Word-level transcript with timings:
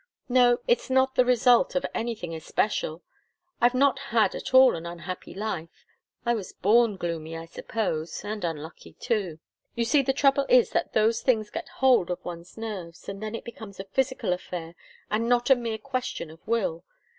"No 0.29 0.57
it's 0.67 0.89
not 0.89 1.13
the 1.13 1.23
result 1.23 1.75
of 1.75 1.85
anything 1.93 2.33
especial. 2.33 3.03
I've 3.61 3.75
not 3.75 3.99
had 4.09 4.33
at 4.33 4.51
all 4.51 4.75
an 4.75 4.83
unhappy 4.87 5.35
life. 5.35 5.85
I 6.25 6.33
was 6.33 6.53
born 6.53 6.97
gloomy, 6.97 7.37
I 7.37 7.45
suppose 7.45 8.25
and 8.25 8.43
unlucky, 8.43 8.93
too. 8.93 9.37
You 9.75 9.85
see 9.85 10.01
the 10.01 10.11
trouble 10.11 10.47
is 10.49 10.71
that 10.71 10.93
those 10.93 11.21
things 11.21 11.51
get 11.51 11.69
hold 11.69 12.09
of 12.09 12.25
one's 12.25 12.57
nerves, 12.57 13.07
and 13.07 13.21
then 13.21 13.35
it 13.35 13.43
becomes 13.45 13.79
a 13.79 13.83
physical 13.83 14.33
affair 14.33 14.73
and 15.11 15.29
not 15.29 15.51
a 15.51 15.55
mere 15.55 15.77
question 15.77 16.31
of 16.31 16.39
will. 16.47 16.83